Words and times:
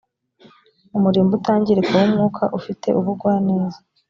umurimbo 0.97 1.31
utangirika 1.39 1.91
w 1.99 2.03
umwuka 2.07 2.43
ufite 2.57 2.87
ubugwaneza 2.99 3.79